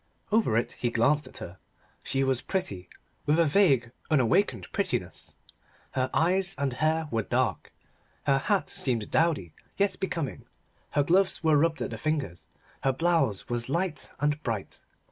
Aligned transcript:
Over 0.31 0.57
it 0.57 0.71
he 0.71 0.89
glanced 0.89 1.27
at 1.27 1.37
her. 1.37 1.59
She 2.03 2.23
was 2.23 2.41
pretty 2.41 2.89
with 3.27 3.37
a 3.37 3.45
vague 3.45 3.91
unawakened 4.09 4.65
prettiness. 4.71 5.35
Her 5.91 6.09
eyes 6.11 6.55
and 6.57 6.73
hair 6.73 7.07
were 7.11 7.21
dark. 7.21 7.71
Her 8.25 8.39
hat 8.39 8.67
seemed 8.67 9.11
dowdy, 9.11 9.53
yet 9.77 9.99
becoming. 9.99 10.45
Her 10.89 11.03
gloves 11.03 11.43
were 11.43 11.55
rubbed 11.55 11.83
at 11.83 11.91
the 11.91 11.99
fingers. 11.99 12.47
Her 12.83 12.91
blouse 12.91 13.47
was 13.47 13.69
light 13.69 14.11
and 14.19 14.41
bright. 14.41 14.81